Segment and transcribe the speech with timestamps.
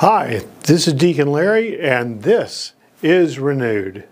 [0.00, 4.08] Hi, this is Deacon Larry, and this is Renewed.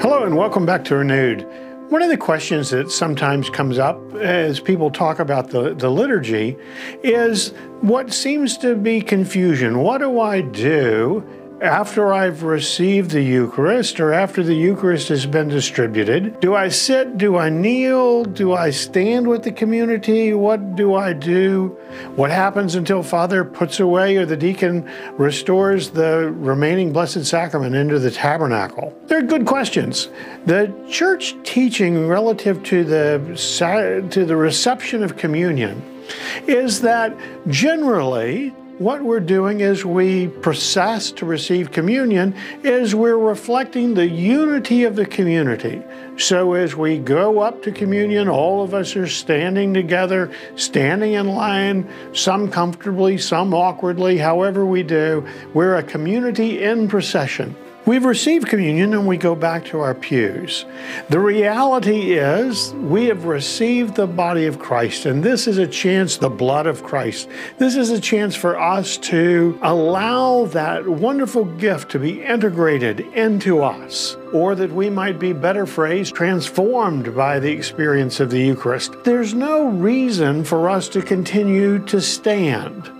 [0.00, 1.46] Hello, and welcome back to Renewed.
[1.88, 6.56] One of the questions that sometimes comes up as people talk about the, the liturgy
[7.04, 7.50] is
[7.80, 9.78] what seems to be confusion.
[9.78, 11.24] What do I do
[11.60, 17.16] after I've received the Eucharist or after the Eucharist has been distributed, do I sit?
[17.16, 18.24] Do I kneel?
[18.24, 20.34] Do I stand with the community?
[20.34, 21.68] What do I do?
[22.14, 27.98] What happens until Father puts away or the deacon restores the remaining Blessed Sacrament into
[27.98, 28.94] the tabernacle?
[29.16, 30.10] They're good questions.
[30.44, 36.04] The church teaching relative to the, to the reception of communion
[36.46, 37.16] is that
[37.48, 44.84] generally what we're doing as we process to receive communion is we're reflecting the unity
[44.84, 45.82] of the community.
[46.18, 51.28] So as we go up to communion, all of us are standing together, standing in
[51.28, 55.26] line, some comfortably, some awkwardly, however we do.
[55.54, 57.56] We're a community in procession.
[57.86, 60.64] We've received communion and we go back to our pews.
[61.08, 66.16] The reality is we have received the body of Christ, and this is a chance,
[66.16, 67.28] the blood of Christ.
[67.58, 73.62] This is a chance for us to allow that wonderful gift to be integrated into
[73.62, 79.04] us, or that we might be, better phrased, transformed by the experience of the Eucharist.
[79.04, 82.90] There's no reason for us to continue to stand.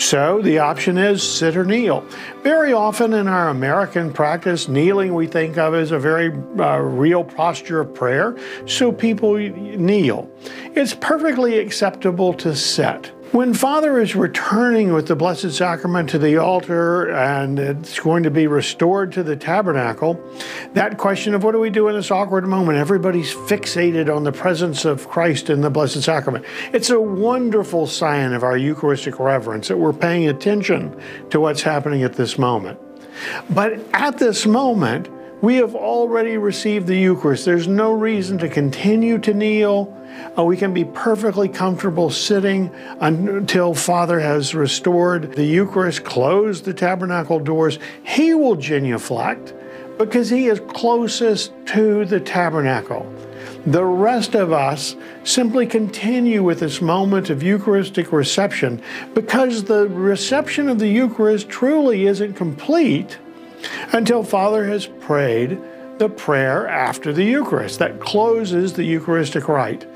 [0.00, 2.00] So the option is sit or kneel.
[2.42, 7.22] Very often in our American practice, kneeling we think of as a very uh, real
[7.22, 8.34] posture of prayer,
[8.66, 10.30] so people kneel.
[10.74, 13.12] It's perfectly acceptable to sit.
[13.32, 18.30] When Father is returning with the Blessed Sacrament to the altar and it's going to
[18.30, 20.20] be restored to the tabernacle,
[20.72, 22.78] that question of what do we do in this awkward moment?
[22.78, 26.44] Everybody's fixated on the presence of Christ in the Blessed Sacrament.
[26.72, 32.02] It's a wonderful sign of our Eucharistic reverence that we're paying attention to what's happening
[32.02, 32.80] at this moment.
[33.48, 35.08] But at this moment,
[35.40, 37.44] we have already received the Eucharist.
[37.44, 39.96] There's no reason to continue to kneel.
[40.36, 42.70] Uh, we can be perfectly comfortable sitting
[43.00, 47.78] until Father has restored the Eucharist, closed the tabernacle doors.
[48.02, 49.54] He will genuflect
[49.96, 53.10] because he is closest to the tabernacle.
[53.66, 58.82] The rest of us simply continue with this moment of Eucharistic reception
[59.14, 63.18] because the reception of the Eucharist truly isn't complete
[63.92, 65.60] until Father has prayed
[65.98, 69.86] the prayer after the Eucharist that closes the Eucharistic rite.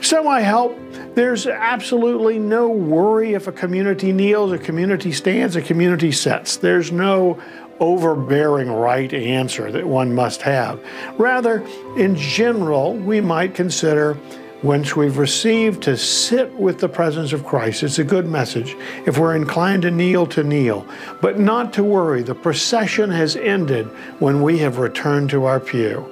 [0.00, 0.76] So I help.
[1.14, 6.56] there's absolutely no worry if a community kneels, a community stands, a community sits.
[6.56, 7.40] There's no
[7.78, 10.80] overbearing right answer that one must have.
[11.18, 11.64] Rather,
[11.96, 14.16] in general, we might consider
[14.62, 18.76] once we've received to sit with the presence of Christ, it's a good message.
[19.06, 20.86] If we're inclined to kneel, to kneel,
[21.20, 22.22] but not to worry.
[22.22, 23.86] The procession has ended
[24.20, 26.08] when we have returned to our pew.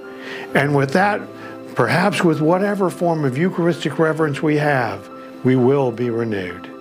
[0.55, 1.21] And with that,
[1.75, 5.09] perhaps with whatever form of Eucharistic reverence we have,
[5.45, 6.80] we will be renewed.